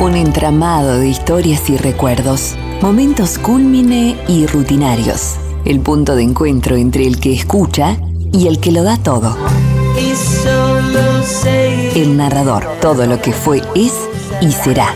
[0.00, 5.36] Un entramado de historias y recuerdos, momentos cúlmine y rutinarios.
[5.66, 7.98] El punto de encuentro entre el que escucha
[8.32, 9.36] y el que lo da todo.
[11.94, 13.92] El narrador, todo lo que fue, es
[14.40, 14.94] y será.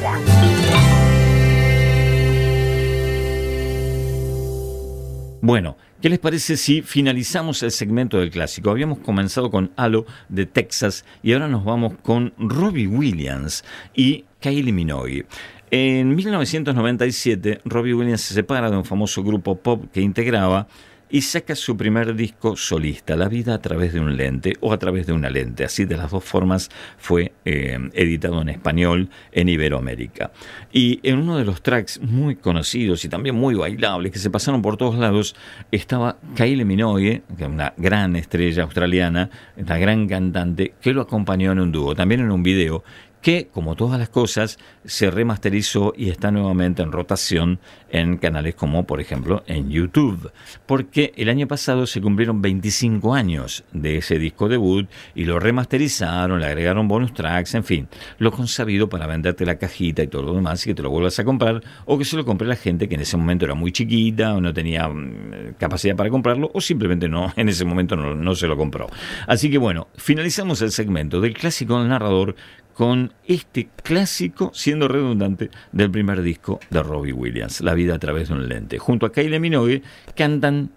[5.42, 8.70] Bueno, ¿qué les parece si finalizamos el segmento del clásico?
[8.70, 13.62] Habíamos comenzado con Halo de Texas y ahora nos vamos con Robbie Williams
[13.94, 15.24] y Kylie Minogue.
[15.70, 20.68] En 1997, Robbie Williams se separa de un famoso grupo pop que integraba
[21.14, 24.78] y saca su primer disco solista, La vida a través de un lente o a
[24.78, 25.64] través de una lente.
[25.64, 30.32] Así de las dos formas fue eh, editado en español en Iberoamérica.
[30.72, 34.60] Y en uno de los tracks muy conocidos y también muy bailables que se pasaron
[34.60, 35.36] por todos lados
[35.70, 41.52] estaba Kylie Minogue, que es una gran estrella australiana, una gran cantante, que lo acompañó
[41.52, 42.82] en un dúo, también en un video
[43.24, 47.58] que, como todas las cosas, se remasterizó y está nuevamente en rotación
[47.88, 50.30] en canales como, por ejemplo, en YouTube.
[50.66, 56.38] Porque el año pasado se cumplieron 25 años de ese disco debut y lo remasterizaron,
[56.38, 60.34] le agregaron bonus tracks, en fin, lo consabido para venderte la cajita y todo lo
[60.34, 62.90] demás y que te lo vuelvas a comprar o que se lo compre la gente
[62.90, 66.60] que en ese momento era muy chiquita o no tenía mm, capacidad para comprarlo o
[66.60, 68.86] simplemente no, en ese momento no, no se lo compró.
[69.26, 72.36] Así que bueno, finalizamos el segmento del clásico del narrador
[72.74, 78.28] con este clásico, siendo redundante, del primer disco de Robbie Williams, La vida a través
[78.28, 78.78] de un lente.
[78.78, 79.82] Junto a Kylie Minogue
[80.14, 80.70] cantan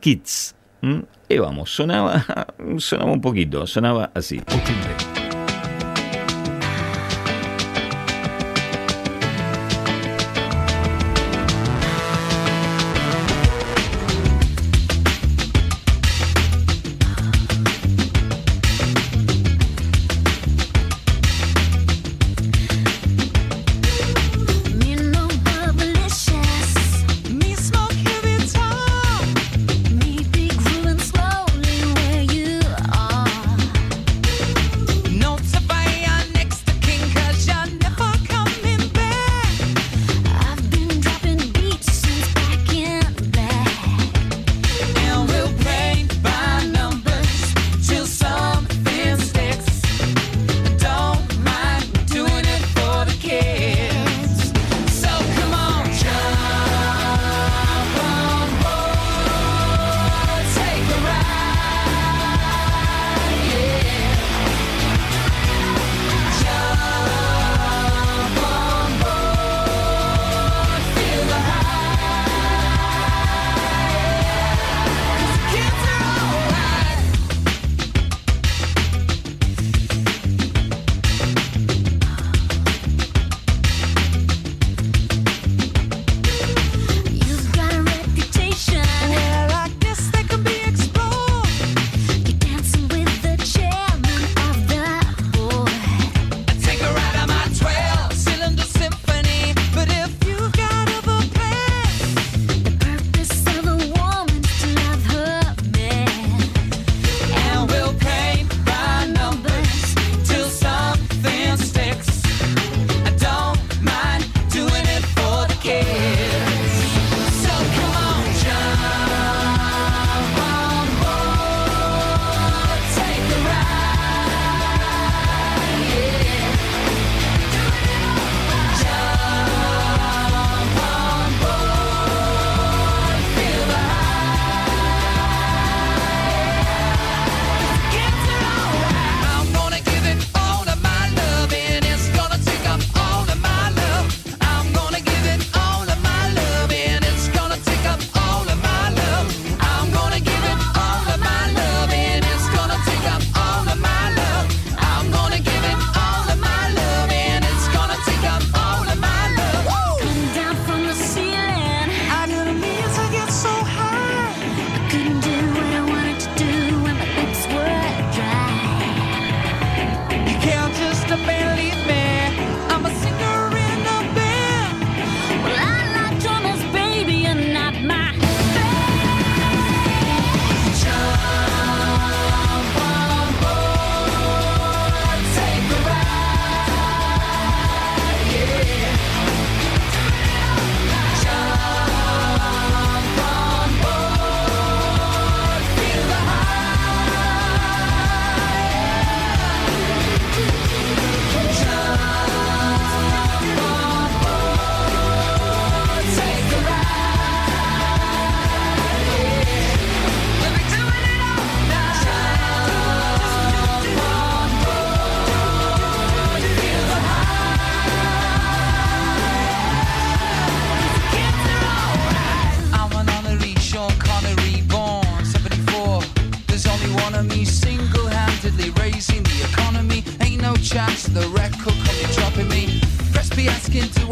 [0.00, 0.54] Kids.
[1.28, 2.24] Y vamos, sonaba,
[2.78, 4.40] sonaba un poquito, sonaba así.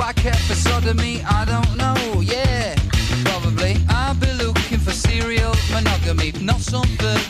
[0.04, 1.22] I care for sodomy?
[1.22, 2.74] I don't know, yeah,
[3.24, 3.78] probably.
[3.88, 7.22] I'll be looking for serial monogamy, not some bird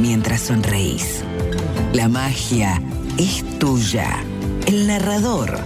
[0.00, 1.22] mientras sonreís.
[1.92, 2.82] La magia
[3.16, 4.08] es tuya.
[4.66, 5.58] El narrador,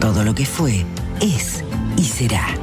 [0.00, 0.84] todo lo que fue,
[1.20, 1.64] es
[1.96, 2.55] y será.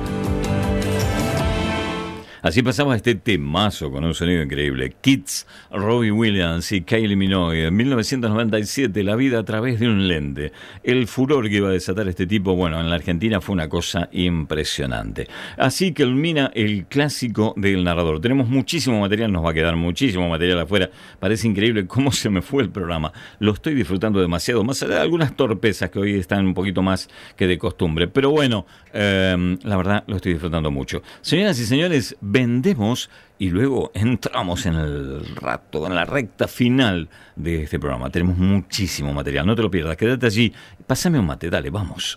[2.44, 4.96] Así pasamos este temazo con un sonido increíble.
[5.02, 7.68] Kids, Robbie Williams y Kylie Minogue.
[7.68, 10.52] En 1997, La vida a través de un lente.
[10.84, 14.10] El furor que iba a desatar este tipo, bueno, en la Argentina fue una cosa
[14.12, 15.28] impresionante.
[15.58, 18.20] Así que culmina el clásico del narrador.
[18.20, 20.90] Tenemos muchísimo material, nos va a quedar muchísimo material afuera.
[21.22, 23.14] Parece increíble cómo se me fue el programa.
[23.40, 27.10] Lo estoy disfrutando demasiado, más allá de algunas torpezas que hoy están un poquito más
[27.38, 28.10] que de costumbre.
[28.10, 31.02] Pero bueno, eh, la verdad lo estoy disfrutando mucho.
[31.22, 37.64] Señoras y señores, vendemos y luego entramos en el rato, en la recta final de
[37.64, 38.10] este programa.
[38.10, 40.52] Tenemos muchísimo material, no te lo pierdas, quédate allí.
[40.86, 42.16] Pásame un mate, dale, vamos.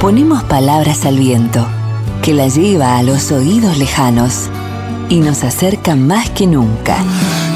[0.00, 1.66] Ponemos palabras al viento,
[2.22, 4.50] que la lleva a los oídos lejanos
[5.08, 6.98] y nos acerca más que nunca.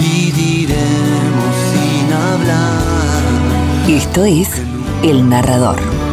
[0.00, 3.88] y diremos sin hablar.
[3.88, 4.50] Esto es
[5.02, 6.05] El Narrador.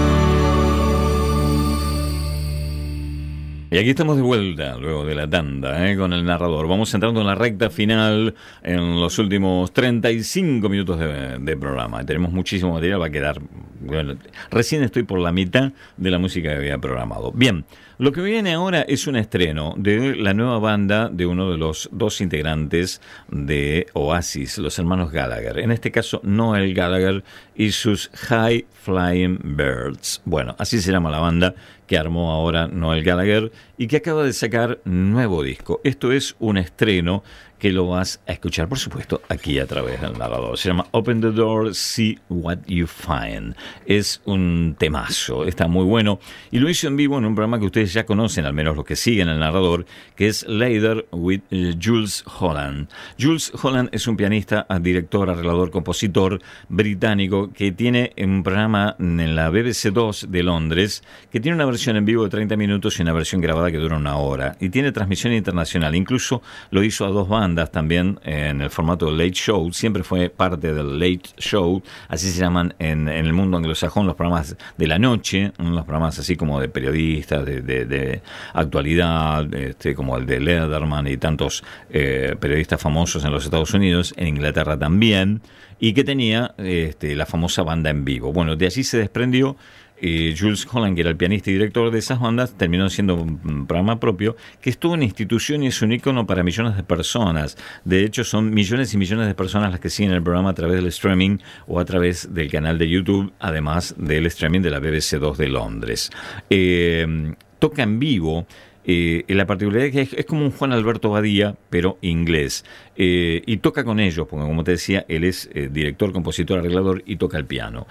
[3.74, 5.98] Y aquí estamos de vuelta, luego de la tanda, ¿eh?
[5.98, 6.68] con el narrador.
[6.68, 12.06] Vamos entrando en la recta final, en los últimos 35 minutos de, de programa.
[12.06, 13.42] Tenemos muchísimo material, va a quedar...
[13.80, 14.14] bueno,
[14.52, 17.31] recién estoy por la mitad de la música que había programado.
[17.31, 17.66] Bien,
[18.03, 21.88] lo que viene ahora es un estreno de la nueva banda de uno de los
[21.94, 25.59] dos integrantes de Oasis, los hermanos Gallagher.
[25.59, 27.23] En este caso, Noel Gallagher
[27.55, 30.21] y sus High Flying Birds.
[30.25, 31.55] Bueno, así se llama la banda
[31.88, 35.79] que armó ahora Noel Gallagher y que acaba de sacar nuevo disco.
[35.85, 37.23] Esto es un estreno
[37.63, 40.57] que lo vas a escuchar, por supuesto, aquí a través del narrador.
[40.57, 43.56] Se llama Open the Door, See What You Find.
[43.86, 46.19] Es un temazo, está muy bueno.
[46.51, 48.83] Y lo hizo en vivo en un programa que ustedes ya conocen, al menos los
[48.83, 49.86] que siguen el narrador,
[50.18, 52.89] que es Later with eh, Jules Holland.
[53.18, 59.50] Jules Holland es un pianista, director, arreglador, compositor británico que tiene un programa en la
[59.50, 61.01] BBC 2 de Londres
[61.32, 63.96] que tiene una versión en vivo de 30 minutos y una versión grabada que dura
[63.96, 64.58] una hora.
[64.60, 65.96] Y tiene transmisión internacional.
[65.96, 69.72] Incluso lo hizo a dos bandas también en el formato Late Show.
[69.72, 71.81] Siempre fue parte del Late Show.
[72.07, 75.51] Así se llaman en, en el mundo anglosajón los programas de la noche.
[75.57, 78.22] Los programas así como de periodistas, de, de, de
[78.53, 84.13] actualidad, este, como el de Lederman y tantos eh, periodistas famosos en los Estados Unidos.
[84.17, 85.41] En Inglaterra también.
[85.79, 88.31] Y que tenía este, la famosa banda en vivo.
[88.31, 89.57] Bueno, de allí se desprendió
[90.05, 93.65] eh, Jules Holland, que era el pianista y director de esas bandas, terminó siendo un
[93.65, 97.57] programa propio que es toda una institución y es un ícono para millones de personas.
[97.86, 100.75] De hecho, son millones y millones de personas las que siguen el programa a través
[100.75, 105.19] del streaming o a través del canal de YouTube, además del streaming de la BBC
[105.19, 106.10] 2 de Londres.
[106.50, 108.45] Eh, toca en vivo.
[108.86, 112.65] Eh, la particularidad es que es, es, como un Juan Alberto Badía, pero inglés.
[112.98, 117.01] Eh, y toca con ellos, porque como te decía, él es eh, director, compositor, arreglador
[117.05, 117.88] y toca el piano.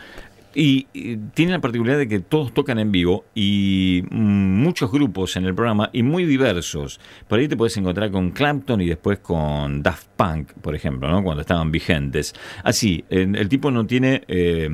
[0.55, 0.87] Y,
[1.35, 5.91] tiene la particularidad de que todos tocan en vivo y muchos grupos en el programa
[5.93, 7.01] y muy diversos.
[7.29, 11.25] Por ahí te puedes encontrar con Clapton y después con Daft Punk, por ejemplo, ¿no?
[11.25, 12.33] cuando estaban vigentes.
[12.63, 14.71] Así, el, el tipo no tiene eh,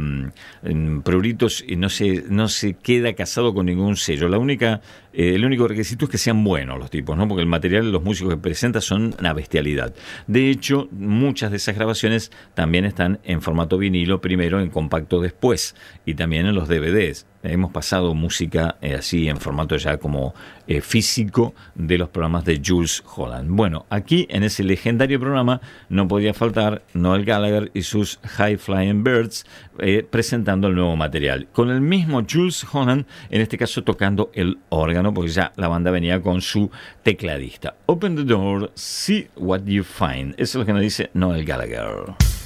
[1.03, 4.29] pruritos y no se, no se queda casado con ningún sello.
[4.29, 4.83] La única,
[5.15, 7.27] eh, el único requisito es que sean buenos los tipos, ¿no?
[7.27, 9.95] porque el material de los músicos que presenta son una bestialidad.
[10.27, 15.75] De hecho, muchas de esas grabaciones también están en formato vinilo primero, en compacto después
[16.05, 17.27] y también en los DVDs.
[17.49, 20.35] Hemos pasado música eh, así en formato ya como
[20.67, 23.49] eh, físico de los programas de Jules Holland.
[23.51, 29.03] Bueno, aquí en ese legendario programa no podía faltar Noel Gallagher y sus High Flying
[29.03, 29.47] Birds
[29.79, 31.49] eh, presentando el nuevo material.
[31.53, 35.91] Con el mismo Jules Holland, en este caso tocando el órgano, porque ya la banda
[35.91, 36.71] venía con su
[37.03, 37.77] tecladista.
[37.87, 40.35] Open the door, see what you find.
[40.35, 42.38] Eso es lo que nos dice Noel Gallagher.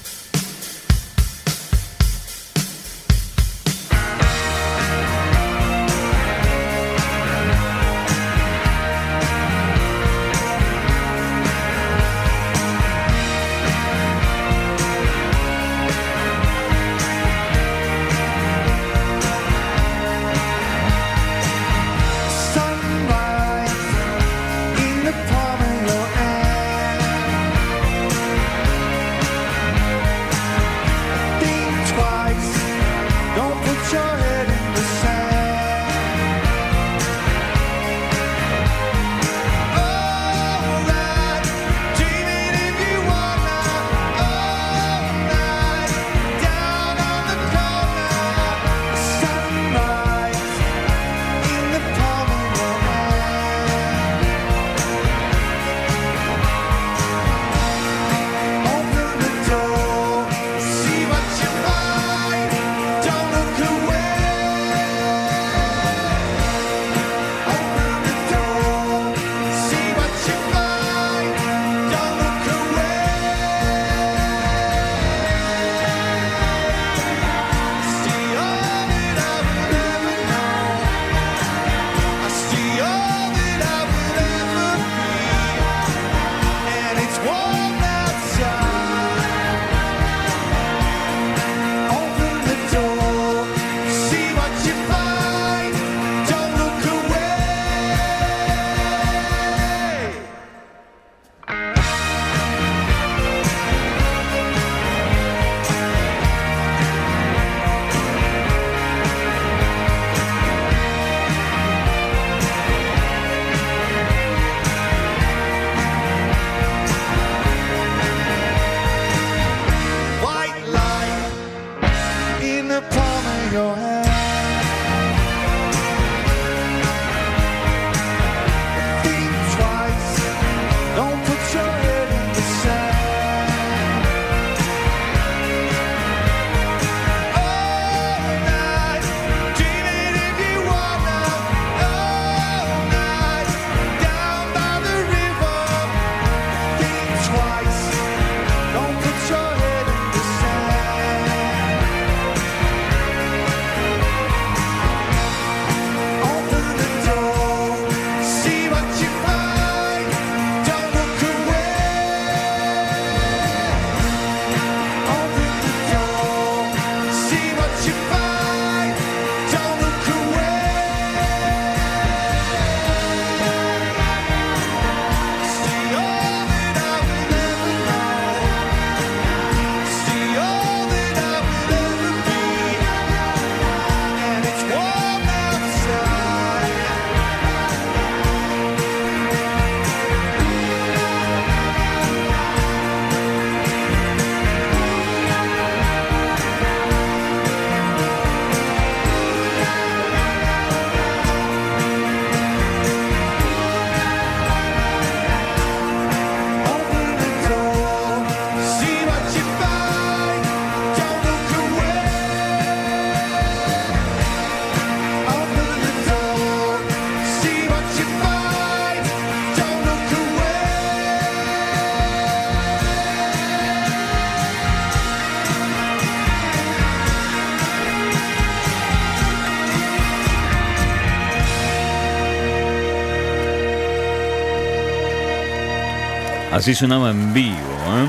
[236.62, 238.06] Así sonaba en vivo, ¿eh?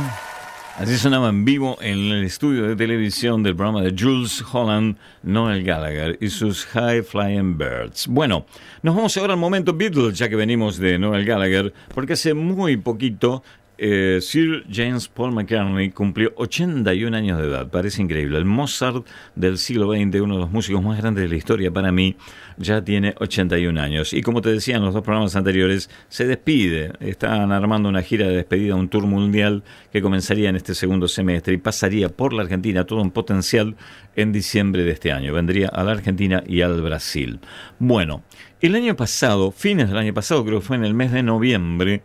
[0.77, 5.63] Así sonaba en vivo en el estudio de televisión del programa de Jules Holland, Noel
[5.63, 8.05] Gallagher y sus High Flying Birds.
[8.05, 8.45] Bueno,
[8.83, 12.77] nos vamos ahora al momento Beatles, ya que venimos de Noel Gallagher, porque hace muy
[12.77, 13.41] poquito
[13.85, 17.69] eh, Sir James Paul McCartney cumplió 81 años de edad.
[17.69, 18.37] Parece increíble.
[18.37, 21.91] El Mozart del siglo XX, uno de los músicos más grandes de la historia para
[21.91, 22.15] mí,
[22.57, 24.13] ya tiene 81 años.
[24.13, 26.93] Y como te decía en los dos programas anteriores, se despide.
[27.01, 31.53] Están armando una gira de despedida, un tour mundial que comenzaría en este segundo semestre
[31.53, 33.75] y pasaría por la Argentina, todo un potencial,
[34.15, 35.33] en diciembre de este año.
[35.33, 37.39] Vendría a la Argentina y al Brasil.
[37.79, 38.23] Bueno,
[38.63, 42.01] el año pasado, fines del año pasado, creo que fue en el mes de noviembre,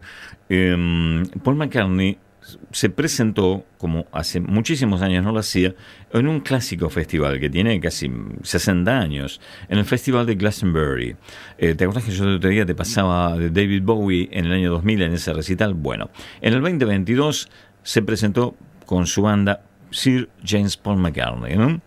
[0.49, 2.19] eh, Paul McCartney
[2.73, 5.75] se presentó, como hace muchísimos años no lo hacía,
[6.13, 8.11] en un clásico festival que tiene casi
[8.43, 11.17] 60 años, en el Festival de Glastonbury.
[11.59, 14.53] Eh, ¿Te acuerdas que yo el otro día te pasaba de David Bowie en el
[14.53, 15.75] año 2000 en ese recital?
[15.75, 16.11] Bueno,
[16.41, 17.49] en el 2022
[17.85, 21.57] se presentó con su banda Sir James Paul McCartney.
[21.57, 21.81] ¿no?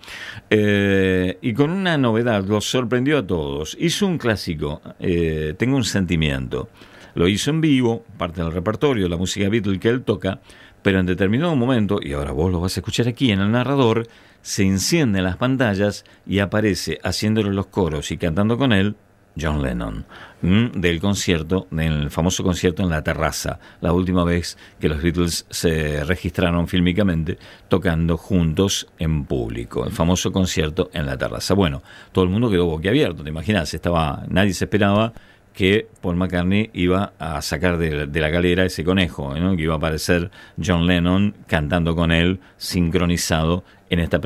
[0.49, 3.77] Eh, y con una novedad, los sorprendió a todos.
[3.79, 6.69] Hizo un clásico, eh, Tengo un sentimiento.
[7.13, 10.39] Lo hizo en vivo, parte del repertorio, la música Beatle que él toca,
[10.81, 14.07] pero en determinado momento, y ahora vos lo vas a escuchar aquí en el narrador,
[14.41, 18.95] se encienden las pantallas y aparece haciéndole los coros y cantando con él
[19.39, 20.05] John Lennon,
[20.41, 25.45] mm, del concierto, del famoso concierto en la terraza, la última vez que los Beatles
[25.49, 31.53] se registraron fílmicamente tocando juntos en público, el famoso concierto en la terraza.
[31.53, 35.13] Bueno, todo el mundo quedó boquiabierto, te imaginas, estaba, nadie se esperaba
[35.53, 39.55] que Paul McCartney iba a sacar de, de la galera ese conejo, ¿no?
[39.55, 40.31] que iba a aparecer
[40.63, 44.21] John Lennon cantando con él, sincronizado en esta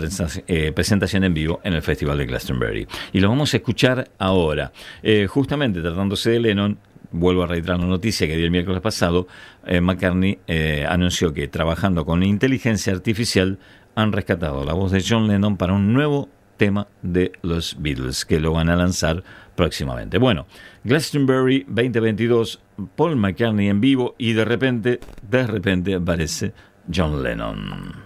[0.47, 2.87] eh, presentación en vivo en el Festival de Glastonbury.
[3.13, 4.71] Y lo vamos a escuchar ahora.
[5.01, 6.77] Eh, justamente tratándose de Lennon,
[7.11, 9.27] vuelvo a reiterar la noticia que di el miércoles pasado,
[9.65, 13.57] eh, McCartney eh, anunció que trabajando con inteligencia artificial
[13.95, 18.39] han rescatado la voz de John Lennon para un nuevo tema de los Beatles, que
[18.39, 19.23] lo van a lanzar
[19.55, 20.17] próximamente.
[20.17, 20.45] Bueno,
[20.83, 22.61] Glastonbury 2022,
[22.95, 26.53] Paul McCartney en vivo y de repente, de repente aparece
[26.93, 28.04] John Lennon.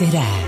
[0.00, 0.39] Será.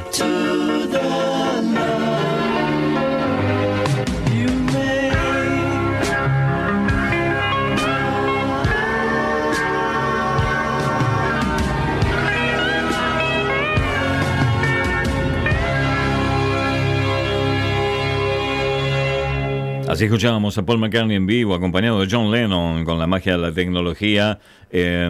[20.05, 23.53] Escuchábamos a Paul McCartney en vivo, acompañado de John Lennon con la magia de la
[23.53, 24.41] tecnología.
[24.69, 25.09] eh,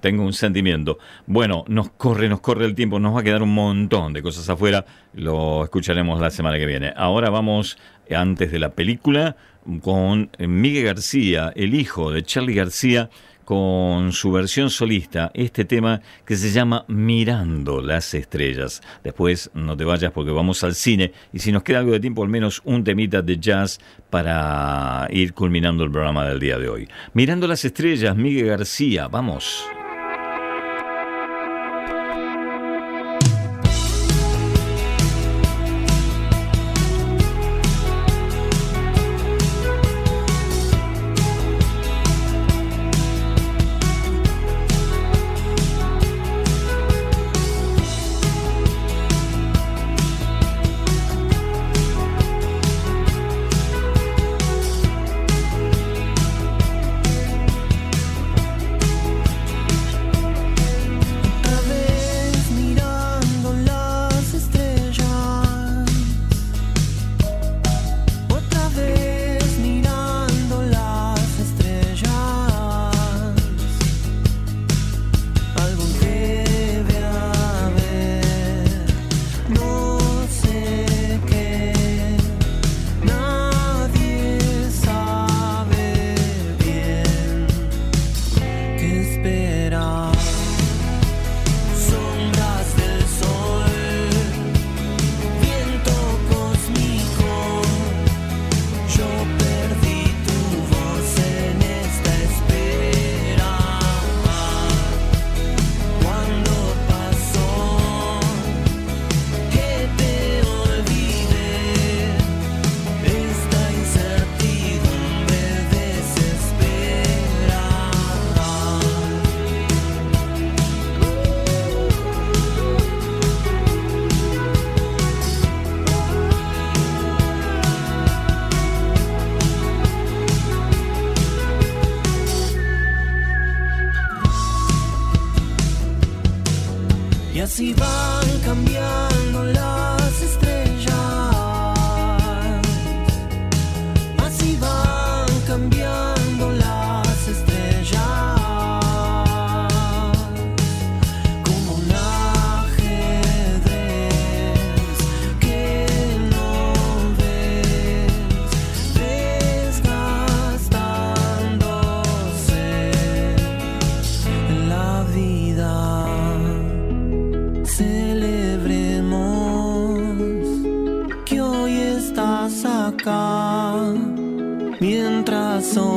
[0.00, 0.98] tengo un sentimiento.
[1.26, 4.48] Bueno, nos corre, nos corre el tiempo, nos va a quedar un montón de cosas
[4.50, 4.84] afuera.
[5.14, 6.92] Lo escucharemos la semana que viene.
[6.96, 7.78] Ahora vamos,
[8.10, 9.36] antes de la película,
[9.80, 13.10] con Miguel García, el hijo de Charlie García,
[13.46, 18.82] con su versión solista, este tema que se llama Mirando las Estrellas.
[19.04, 22.24] Después no te vayas porque vamos al cine y si nos queda algo de tiempo,
[22.24, 23.78] al menos un temita de jazz
[24.10, 26.88] para ir culminando el programa del día de hoy.
[27.14, 29.64] Mirando las Estrellas, Miguel García, vamos.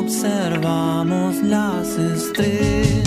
[0.10, 2.99] Observamos las estrellas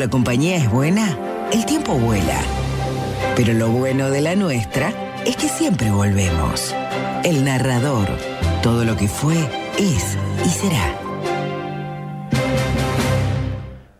[0.00, 1.14] la compañía es buena,
[1.52, 2.40] el tiempo vuela.
[3.36, 4.94] Pero lo bueno de la nuestra
[5.26, 6.74] es que siempre volvemos.
[7.22, 8.08] El narrador.
[8.62, 9.36] Todo lo que fue,
[9.78, 10.96] es y será.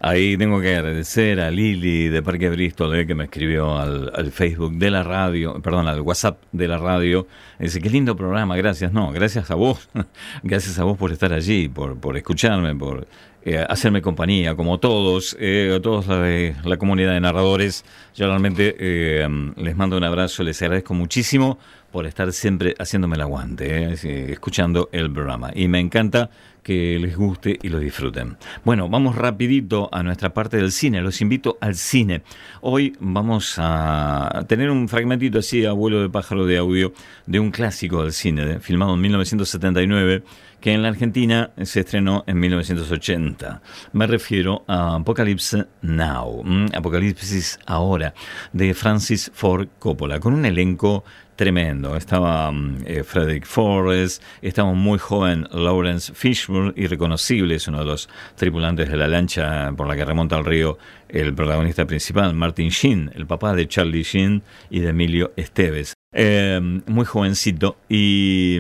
[0.03, 4.73] Ahí tengo que agradecer a Lili de Parque Bristol que me escribió al, al Facebook
[4.79, 7.27] de la radio, perdón, al WhatsApp de la radio.
[7.59, 8.91] Dice, qué lindo programa, gracias.
[8.95, 9.91] No, gracias a vos.
[10.43, 13.07] gracias a vos por estar allí, por, por escucharme, por
[13.45, 17.85] eh, hacerme compañía, como todos, eh, a todos la, de la comunidad de narradores.
[18.15, 19.27] Yo realmente eh,
[19.57, 21.59] les mando un abrazo, les agradezco muchísimo
[21.91, 25.51] por estar siempre haciéndome el aguante, eh, escuchando el programa.
[25.55, 26.31] Y me encanta
[26.63, 28.37] que les guste y lo disfruten.
[28.65, 31.01] Bueno, vamos rapidito a nuestra parte del cine.
[31.01, 32.23] Los invito al cine.
[32.61, 36.93] Hoy vamos a tener un fragmentito así, abuelo de pájaro de audio,
[37.27, 40.23] de un clásico del cine, filmado en 1979,
[40.61, 43.63] que en la Argentina se estrenó en 1980.
[43.93, 46.45] Me refiero a Apocalypse Now.
[46.75, 48.15] Apocalipsis Ahora,
[48.53, 51.05] de Francis Ford Coppola, con un elenco
[51.41, 51.97] tremendo.
[51.97, 58.11] Estaba mm, eh, Frederick Forrest, estaba muy joven Lawrence Fishburne, irreconocible, es uno de los
[58.37, 60.77] tripulantes de la lancha por la que remonta al río
[61.09, 65.95] el protagonista principal, Martin Sheen, el papá de Charlie Sheen y de Emilio Esteves.
[66.13, 68.59] Eh, muy jovencito y...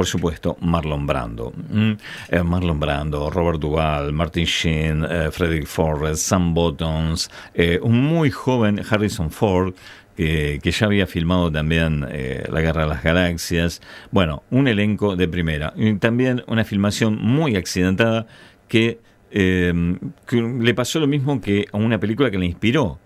[0.00, 1.52] por supuesto, Marlon Brando.
[1.52, 1.92] Mm,
[2.30, 8.30] eh, Marlon Brando, Robert Duvall, Martin Sheen, eh, Frederick Forrest, Sam Bottoms, eh, un muy
[8.30, 9.74] joven Harrison Ford,
[10.16, 13.82] que, que ya había filmado también eh, La Guerra de las Galaxias.
[14.10, 15.74] Bueno, un elenco de primera.
[15.76, 18.26] Y también una filmación muy accidentada
[18.68, 22.98] que, eh, que le pasó lo mismo que a una película que le inspiró,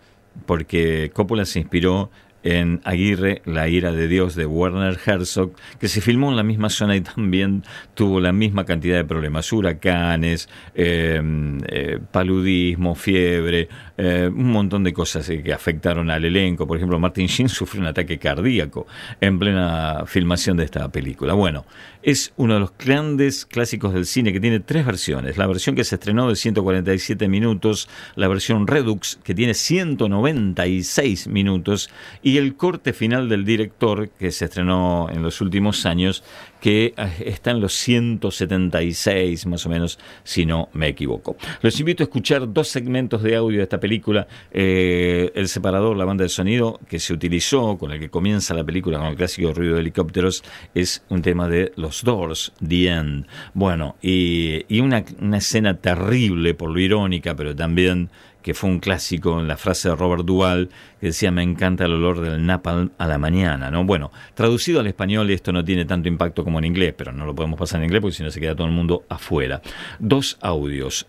[0.46, 2.12] porque Coppola se inspiró
[2.44, 6.70] en Aguirre, La ira de Dios de Werner Herzog, que se filmó en la misma
[6.70, 11.20] zona y también tuvo la misma cantidad de problemas, huracanes, eh,
[11.68, 16.66] eh, paludismo, fiebre, eh, un montón de cosas eh, que afectaron al elenco.
[16.66, 18.86] Por ejemplo, Martin Sheen sufrió un ataque cardíaco
[19.20, 21.34] en plena filmación de esta película.
[21.34, 21.64] Bueno,
[22.04, 25.38] es uno de los grandes clásicos del cine que tiene tres versiones.
[25.38, 31.88] La versión que se estrenó de 147 minutos, la versión Redux que tiene 196 minutos
[32.22, 36.22] y el corte final del director que se estrenó en los últimos años
[36.64, 41.36] que eh, está en los 176 más o menos, si no me equivoco.
[41.60, 46.06] Los invito a escuchar dos segmentos de audio de esta película, eh, el separador, la
[46.06, 49.52] banda de sonido que se utilizó, con el que comienza la película, con el clásico
[49.52, 50.42] ruido de helicópteros,
[50.74, 53.26] es un tema de Los Doors, The End.
[53.52, 58.08] Bueno, y, una escena terrible por lo irónica, pero también
[58.44, 60.68] que fue un clásico en la frase de Robert Duvall,
[61.00, 63.84] que decía, me encanta el olor del napalm a la mañana, ¿no?
[63.84, 67.34] Bueno, traducido al español esto no tiene tanto impacto como en inglés, pero no lo
[67.34, 69.62] podemos pasar en inglés porque si no se queda todo el mundo afuera.
[69.98, 71.06] Dos audios.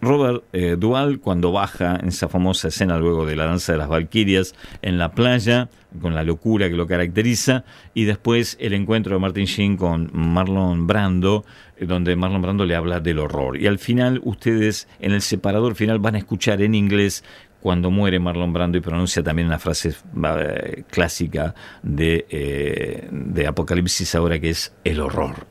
[0.00, 0.76] Robert eh,
[1.20, 5.12] cuando baja en esa famosa escena luego de la danza de las Valquirias en la
[5.12, 5.68] playa,
[6.00, 10.86] con la locura que lo caracteriza, y después el encuentro de Martin Sheen con Marlon
[10.86, 11.44] Brando,
[11.76, 13.60] eh, donde Marlon Brando le habla del horror.
[13.60, 17.24] Y al final ustedes en el separador final van a escuchar en inglés
[17.60, 24.14] cuando muere Marlon Brando y pronuncia también una frase eh, clásica de, eh, de Apocalipsis
[24.14, 25.46] ahora que es el horror.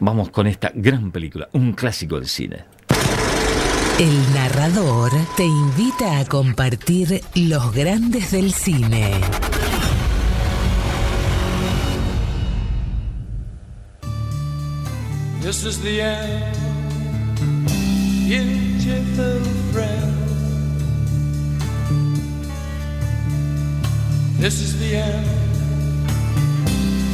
[0.00, 2.73] Vamos con esta gran película, un clásico del cine.
[3.98, 9.20] El narrador te invita a compartir los grandes del cine.
[15.40, 16.56] This is the end,
[18.26, 19.40] beautiful
[19.72, 20.12] friend.
[24.40, 25.26] This is the end,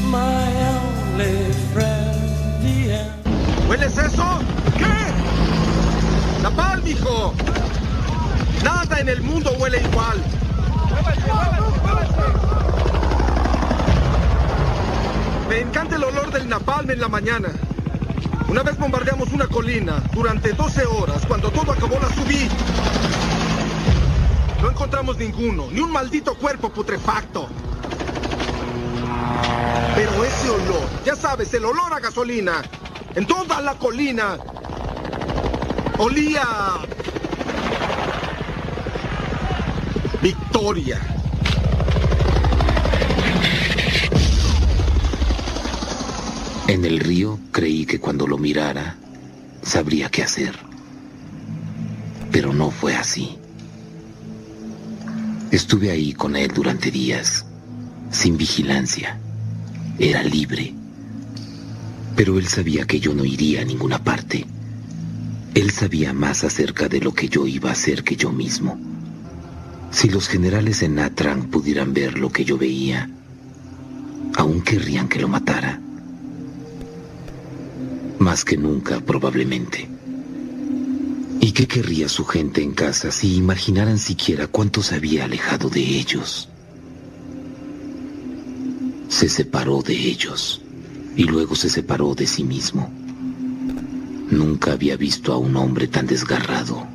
[0.07, 2.63] my only friend.
[2.63, 3.69] The end.
[3.69, 4.60] ¿Hueles eso?
[6.43, 7.35] Napalm, hijo.
[8.65, 10.25] Nada en el mundo huele igual.
[15.49, 17.49] Me encanta el olor del napalm en la mañana.
[18.49, 21.27] Una vez bombardeamos una colina durante 12 horas.
[21.27, 22.49] Cuando todo acabó, la subí.
[24.63, 27.49] No encontramos ninguno, ni un maldito cuerpo putrefacto.
[29.95, 32.63] Pero ese olor, ya sabes, el olor a gasolina,
[33.15, 34.39] en toda la colina,
[36.01, 36.47] olía...
[40.23, 40.99] Victoria.
[46.69, 48.97] En el río creí que cuando lo mirara
[49.63, 50.59] sabría qué hacer.
[52.33, 53.39] Pero no fue así.
[55.51, 57.45] Estuve ahí con él durante días,
[58.11, 59.19] sin vigilancia.
[59.99, 60.75] Era libre.
[62.17, 64.47] Pero él sabía que yo no iría a ninguna parte.
[65.55, 68.79] Él sabía más acerca de lo que yo iba a hacer que yo mismo.
[69.91, 73.11] Si los generales en Natrang pudieran ver lo que yo veía,
[74.37, 75.81] aún querrían que lo matara.
[78.21, 79.89] Más que nunca, probablemente.
[81.41, 85.81] ¿Y qué querría su gente en casa si imaginaran siquiera cuánto se había alejado de
[85.81, 86.49] ellos?
[89.09, 90.61] Se separó de ellos
[91.17, 93.00] y luego se separó de sí mismo.
[94.31, 96.87] Nunca había visto a un hombre tan desgarrado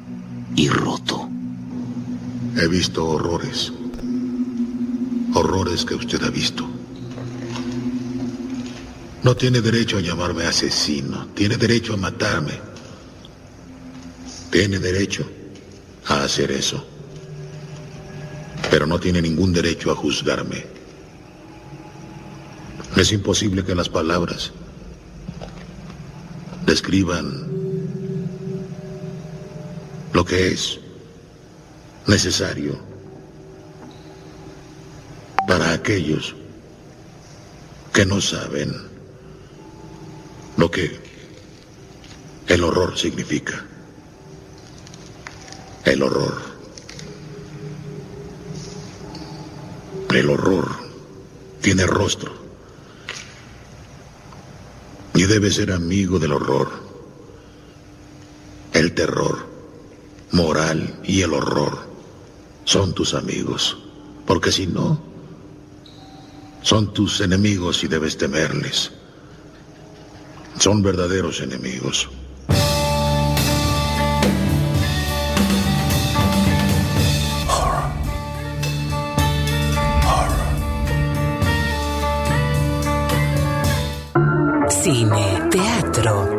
[0.56, 1.30] y roto.
[2.56, 3.74] He visto horrores.
[5.34, 6.66] Horrores que usted ha visto.
[9.24, 11.28] No tiene derecho a llamarme asesino.
[11.36, 12.54] Tiene derecho a matarme.
[14.50, 15.30] Tiene derecho
[16.08, 16.88] a hacer eso.
[18.72, 20.66] Pero no tiene ningún derecho a juzgarme.
[22.96, 24.54] Es imposible que las palabras
[26.66, 27.48] describan
[30.14, 30.80] lo que es
[32.08, 32.80] necesario
[35.48, 36.36] para aquellos
[37.94, 38.74] que no saben
[40.58, 41.00] lo que
[42.48, 43.66] el horror significa.
[45.84, 46.42] El horror.
[50.14, 50.70] El horror
[51.62, 52.45] tiene rostro
[55.16, 56.70] y debe ser amigo del horror.
[58.74, 59.48] El terror,
[60.32, 61.88] moral y el horror
[62.66, 63.78] son tus amigos,
[64.26, 65.02] porque si no,
[66.62, 68.92] son tus enemigos y debes temerles.
[70.60, 72.10] Son verdaderos enemigos.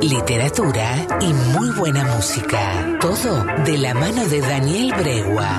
[0.00, 2.98] Literatura y muy buena música.
[3.00, 5.58] Todo de la mano de Daniel Bregua.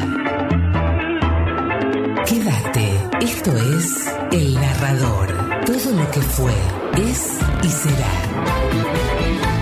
[2.26, 5.28] Quédate, esto es El Narrador.
[5.65, 6.54] Todo lo que fue,
[6.96, 9.57] es y será.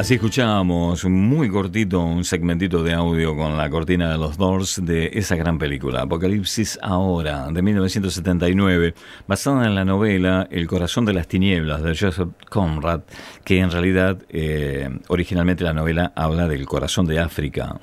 [0.00, 5.10] Así escuchábamos muy cortito un segmentito de audio con la cortina de los Doors de
[5.12, 8.94] esa gran película, Apocalipsis Ahora, de 1979,
[9.28, 13.02] basada en la novela El corazón de las tinieblas de Joseph Conrad,
[13.44, 17.78] que en realidad eh, originalmente la novela habla del corazón de África.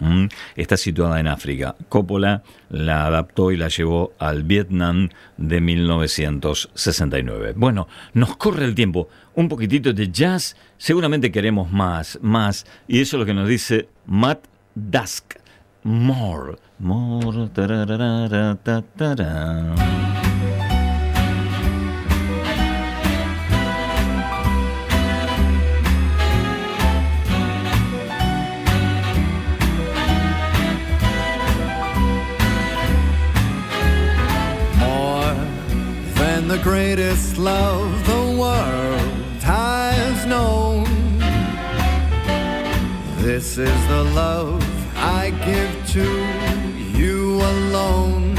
[0.56, 1.76] Está situada en África.
[1.88, 7.54] Coppola la adaptó y la llevó al Vietnam de 1969.
[7.56, 9.08] Bueno, nos corre el tiempo.
[9.38, 12.66] Un poquitito de jazz, seguramente queremos más, más.
[12.88, 15.36] Y eso es lo que nos dice Matt Dusk.
[15.84, 16.58] More.
[16.80, 17.48] More.
[17.50, 18.58] tararara,
[36.16, 39.27] than the greatest love the world
[40.26, 40.86] known.
[43.18, 44.64] This is the love
[44.96, 46.08] I give to
[46.98, 48.36] you alone.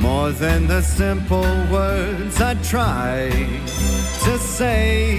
[0.00, 3.30] More than the simple words I try
[4.24, 5.18] to say.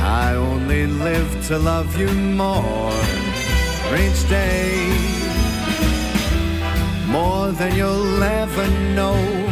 [0.00, 2.10] I only live to love you
[2.42, 2.92] more
[3.96, 5.12] each day
[7.12, 9.51] more than you'll ever know.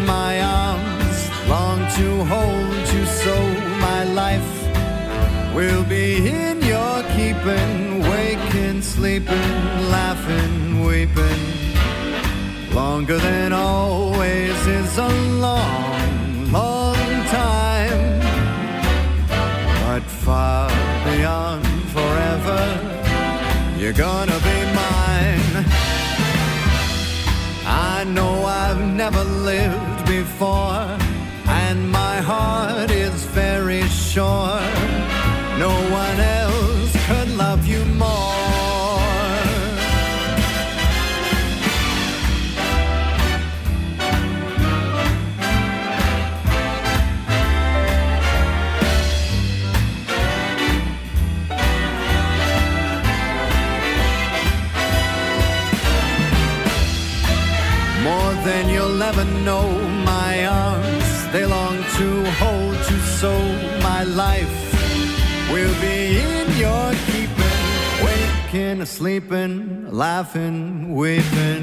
[1.96, 3.36] To hold you so
[3.80, 4.52] my life
[5.54, 9.52] will be in your keeping, waking, sleeping,
[9.90, 11.42] laughing, weeping.
[12.72, 15.08] Longer than always is a
[15.46, 18.20] long, long time,
[19.84, 20.70] but far
[21.04, 22.62] beyond forever,
[23.76, 25.64] you're gonna be mine.
[27.66, 30.86] I know I've never lived before,
[32.30, 34.60] heart is very sure
[35.66, 38.38] No one else could love you more.
[58.08, 59.79] More than you'll ever know
[64.26, 64.58] life
[65.52, 65.98] will be
[66.34, 67.60] in your keeping.
[68.06, 69.52] Waking, sleeping,
[70.04, 70.58] laughing,
[71.00, 71.62] weeping.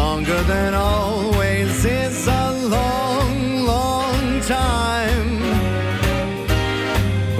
[0.00, 3.32] Longer than always is a long,
[3.74, 4.20] long
[4.58, 5.30] time.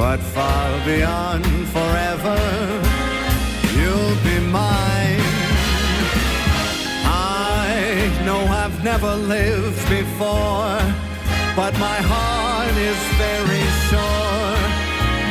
[0.01, 1.47] But far beyond
[1.77, 2.39] forever,
[3.79, 5.27] you'll be mine.
[7.63, 7.69] I
[8.27, 10.79] know I've never lived before,
[11.61, 13.60] but my heart is very
[13.91, 14.61] sure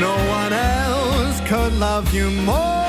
[0.05, 2.89] no one else could love you more.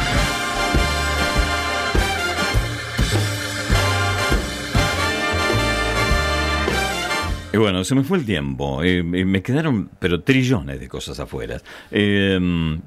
[7.53, 8.81] Y bueno, se me fue el tiempo.
[8.81, 11.57] eh, me quedaron, pero trillones de cosas afuera.
[11.91, 12.39] Eh,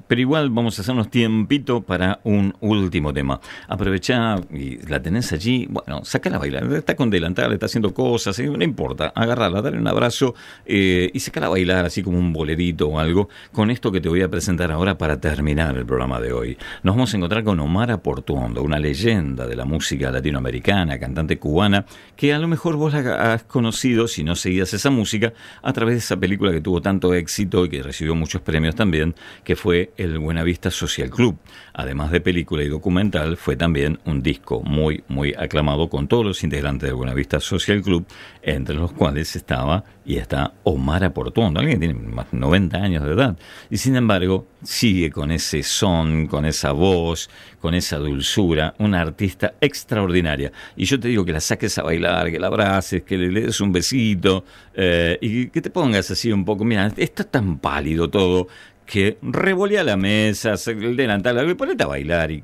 [0.07, 3.39] pero igual vamos a hacernos tiempito para un último tema.
[3.67, 5.67] Aprovechá y la tenés allí.
[5.69, 6.73] Bueno, sacala a bailar.
[6.73, 8.39] Está con delantal, está haciendo cosas.
[8.39, 9.13] eh, no importa.
[9.13, 10.33] Agarrala, dale un abrazo
[10.65, 13.29] eh, y sacala a bailar así como un bolerito o algo.
[13.51, 16.57] Con esto que te voy a presentar ahora para terminar el programa de hoy.
[16.81, 21.85] Nos vamos a encontrar con Omar Portuondo, una leyenda de la música latinoamericana, cantante cubana,
[22.15, 25.99] que a lo mejor vos la has conocido, si no esa música, a través de
[25.99, 30.19] esa película que tuvo tanto éxito y que recibió muchos premios también, que fue el
[30.19, 31.37] Buenavista Social Club.
[31.73, 36.43] Además de película y documental, fue también un disco muy, muy aclamado con todos los
[36.43, 38.05] integrantes de Buenavista Social Club,
[38.41, 43.13] entre los cuales estaba y está Omar Portuondo, alguien tiene más de 90 años de
[43.13, 43.37] edad,
[43.69, 47.29] y sin embargo sigue con ese son, con esa voz,
[47.59, 50.51] con esa dulzura, una artista extraordinaria.
[50.75, 53.59] Y yo te digo que la saques a bailar, que la abraces, que le des
[53.61, 58.47] un besito eh, y que te pongas así un poco, mira, está tan pálido todo
[58.85, 62.43] que revolea la mesa, el delantal, ponete a bailar y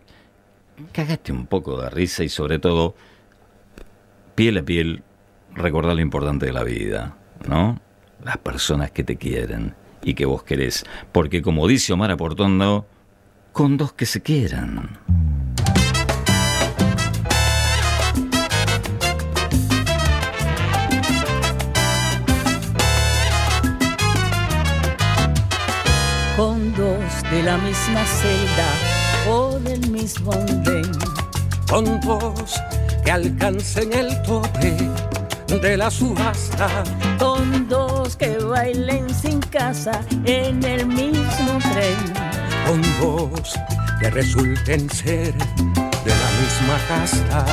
[0.92, 2.96] cagaste un poco de risa y sobre todo,
[4.36, 5.04] piel a piel,
[5.54, 7.80] recordar lo importante de la vida, ¿no?
[8.24, 10.86] Las personas que te quieren y que vos querés.
[11.12, 12.86] Porque como dice Omar Portondo,
[13.52, 15.00] con dos que se quieran.
[26.38, 28.70] con dos de la misma celda
[29.30, 30.90] o del mismo andén.
[31.70, 32.60] con dos
[33.06, 34.76] que alcancen el tope
[35.60, 36.84] de la subasta,
[37.20, 41.98] Con dos que bailen sin casa en el mismo tren.
[42.66, 43.54] con dos
[44.00, 47.46] que resulten ser de la misma casta,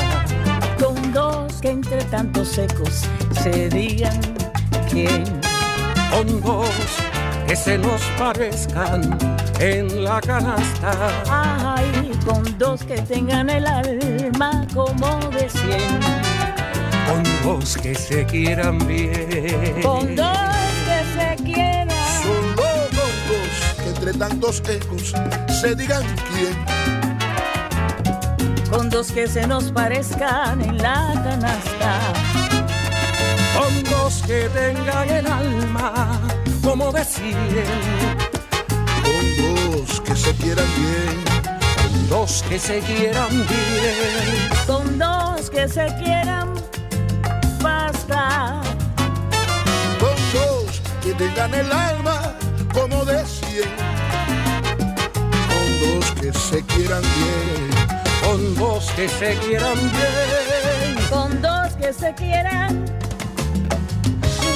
[0.82, 3.05] Con dos que entre tantos secos
[3.42, 4.20] se digan
[4.90, 5.24] quién.
[6.11, 6.68] con dos
[7.46, 9.18] que se nos parezcan
[9.59, 10.92] en la canasta,
[11.28, 16.28] Ay, con dos que tengan el alma como de cien.
[17.09, 20.39] Con dos que se quieran bien, Con dos
[20.87, 21.89] que se quieran.
[22.23, 25.15] Solo con dos que entre tantos ecos
[25.61, 26.57] se digan quién.
[28.71, 32.01] Con dos que se nos parezcan en la canasta.
[33.57, 36.21] con dos que tengan el alma
[36.69, 37.39] como decían,
[39.03, 42.09] Con dos que se quieran bien.
[42.11, 44.49] dos que se quieran bien.
[44.67, 46.53] Con dos que se quieran,
[47.93, 48.61] basta.
[49.99, 52.34] Con dos que tengan el alma
[52.72, 53.70] como de cien.
[55.53, 57.68] Con dos que se quieran bien.
[58.22, 62.84] con dos que se quieran bien, Con dos que se quieran,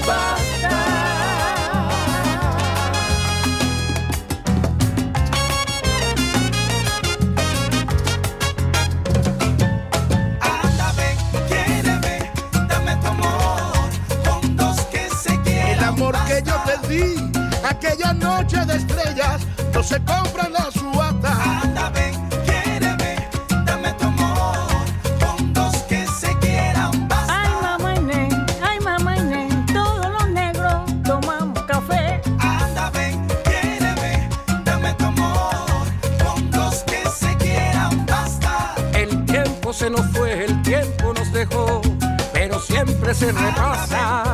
[0.07, 1.12] basta.
[16.89, 17.15] Di,
[17.69, 19.43] aquella noche de estrellas,
[19.73, 21.61] no se compra en la subasta.
[21.63, 23.29] Anda, ven, quiéreme,
[23.65, 24.57] dame tu amor,
[25.21, 27.09] con dos que se quieran.
[27.09, 27.43] Basta.
[27.43, 32.21] Ay, mamá Inés, ay, mamá Inés, todos los negros tomamos café.
[32.39, 34.29] Anda, ven, quiéreme,
[34.65, 35.87] dame tu amor,
[36.23, 38.07] con dos que se quieran.
[38.07, 38.75] Basta.
[38.95, 41.83] el tiempo se nos fue, el tiempo nos dejó,
[42.33, 44.32] pero siempre se repasa.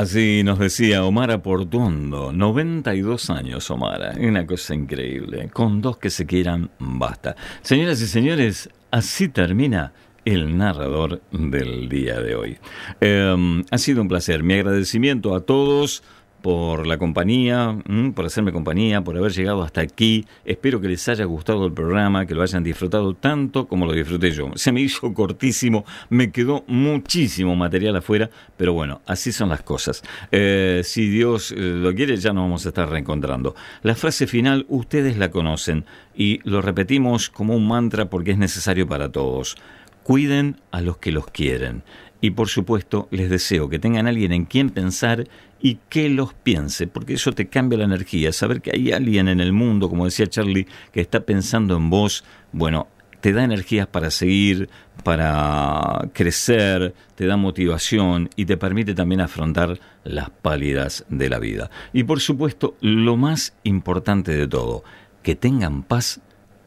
[0.00, 6.24] Así nos decía Omar Portuondo, 92 años Omar, una cosa increíble, con dos que se
[6.24, 7.36] quieran basta.
[7.60, 9.92] Señoras y señores, así termina
[10.24, 12.56] el narrador del día de hoy.
[13.02, 16.02] Eh, ha sido un placer, mi agradecimiento a todos
[16.42, 17.76] por la compañía,
[18.14, 20.26] por hacerme compañía, por haber llegado hasta aquí.
[20.44, 24.30] Espero que les haya gustado el programa, que lo hayan disfrutado tanto como lo disfruté
[24.30, 24.50] yo.
[24.54, 30.02] Se me hizo cortísimo, me quedó muchísimo material afuera, pero bueno, así son las cosas.
[30.32, 33.54] Eh, si Dios eh, lo quiere, ya nos vamos a estar reencontrando.
[33.82, 35.84] La frase final, ustedes la conocen
[36.14, 39.56] y lo repetimos como un mantra porque es necesario para todos.
[40.02, 41.82] Cuiden a los que los quieren.
[42.20, 45.26] Y por supuesto, les deseo que tengan alguien en quien pensar
[45.60, 48.32] y que los piense, porque eso te cambia la energía.
[48.32, 52.24] Saber que hay alguien en el mundo, como decía Charlie, que está pensando en vos,
[52.52, 52.88] bueno,
[53.20, 54.70] te da energías para seguir,
[55.04, 61.70] para crecer, te da motivación y te permite también afrontar las pálidas de la vida.
[61.92, 64.84] Y por supuesto, lo más importante de todo,
[65.22, 66.20] que tengan paz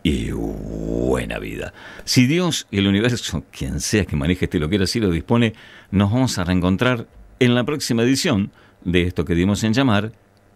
[0.04, 1.74] y buena vida.
[2.04, 5.54] Si Dios y el universo, quien sea que maneje este lo quiera así lo dispone,
[5.92, 7.08] nos vamos a reencontrar
[7.40, 8.52] en la próxima edición
[8.84, 10.12] de esto que dimos en llamar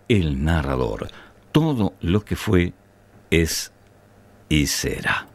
[0.09, 1.09] El Narrador.
[1.53, 2.73] Todo lo que fue,
[3.31, 3.71] es
[4.49, 5.27] y será.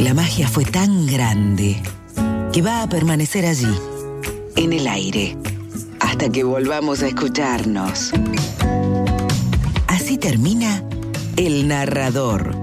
[0.00, 1.80] La magia fue tan grande
[2.52, 3.74] que va a permanecer allí,
[4.56, 5.36] en el aire,
[6.00, 8.12] hasta que volvamos a escucharnos.
[9.86, 10.82] Así termina
[11.36, 12.56] El Narrador.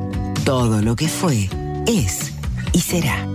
[0.45, 1.47] Todo lo que fue,
[1.85, 2.33] es
[2.71, 3.27] y será.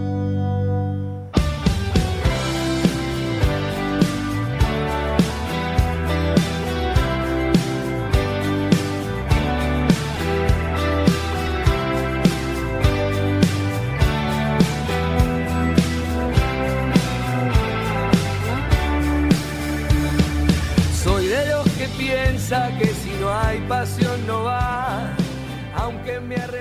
[21.05, 24.68] Soy de los que piensa que si no hay pasión no va,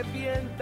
[0.04, 0.57] sigo